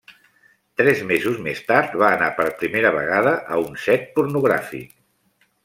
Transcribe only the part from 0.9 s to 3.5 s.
mesos més tard, va anar per primera vegada